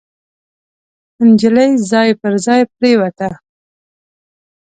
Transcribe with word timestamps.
نجلۍ 1.27 1.69
ځای 1.91 2.09
پر 2.21 2.33
ځای 2.45 2.61
پريوته. 2.75 3.29